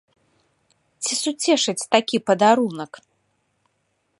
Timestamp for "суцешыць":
1.23-1.87